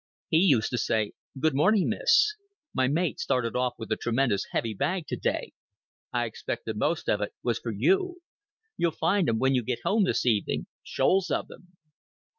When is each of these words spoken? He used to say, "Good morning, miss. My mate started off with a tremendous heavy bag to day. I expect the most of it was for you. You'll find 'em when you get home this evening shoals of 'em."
He 0.29 0.39
used 0.39 0.71
to 0.71 0.79
say, 0.79 1.11
"Good 1.39 1.53
morning, 1.53 1.89
miss. 1.89 2.33
My 2.73 2.87
mate 2.87 3.19
started 3.19 3.55
off 3.55 3.75
with 3.77 3.91
a 3.91 3.95
tremendous 3.95 4.47
heavy 4.49 4.73
bag 4.73 5.05
to 5.09 5.15
day. 5.15 5.53
I 6.11 6.25
expect 6.25 6.65
the 6.65 6.73
most 6.73 7.07
of 7.07 7.21
it 7.21 7.35
was 7.43 7.59
for 7.59 7.71
you. 7.71 8.17
You'll 8.77 8.91
find 8.93 9.29
'em 9.29 9.37
when 9.37 9.53
you 9.53 9.61
get 9.61 9.81
home 9.85 10.05
this 10.05 10.25
evening 10.25 10.65
shoals 10.81 11.29
of 11.29 11.51
'em." 11.51 11.77